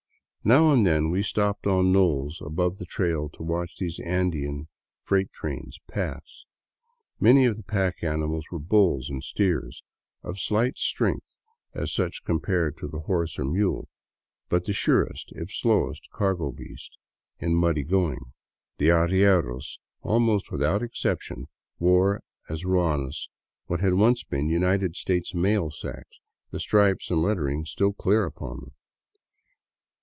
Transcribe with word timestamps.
Now 0.43 0.71
and 0.71 0.83
then 0.87 1.11
we 1.11 1.21
stopped 1.21 1.67
on 1.67 1.91
knolls 1.91 2.41
above 2.43 2.79
the 2.79 2.85
trail 2.87 3.29
to 3.29 3.43
watch 3.43 3.75
these 3.77 3.99
Andean 3.99 4.69
freight 5.03 5.31
trains 5.31 5.77
pass. 5.87 6.45
Many 7.19 7.45
of 7.45 7.57
the 7.57 7.63
pack 7.63 8.03
animals 8.03 8.45
were 8.51 8.57
bulls 8.57 9.07
and 9.07 9.23
steers, 9.23 9.83
of 10.23 10.39
slight 10.39 10.77
strength 10.79 11.37
as 11.75 11.93
such 11.93 12.23
compared 12.25 12.75
to 12.79 12.87
the 12.87 13.01
horse 13.01 13.37
or 13.37 13.45
mule, 13.45 13.87
but 14.49 14.65
the 14.65 14.73
surest, 14.73 15.31
if 15.35 15.51
slowest, 15.53 16.09
cargo 16.09 16.51
beast 16.51 16.97
in 17.37 17.53
muddy 17.53 17.83
going. 17.83 18.31
The 18.79 18.89
arrieros, 18.89 19.77
almost 20.01 20.51
without 20.51 20.81
exception, 20.81 21.49
wore 21.77 22.23
as 22.49 22.65
ruanas 22.65 23.29
what 23.67 23.81
had 23.81 23.93
once 23.93 24.23
been 24.23 24.47
United 24.47 24.95
States 24.95 25.35
mall 25.35 25.69
sacks, 25.69 26.17
the 26.49 26.59
stripes 26.59 27.11
and 27.11 27.21
lettering 27.21 27.63
still 27.65 27.93
clear 27.93 28.25
upon 28.25 28.57
them. 28.61 28.71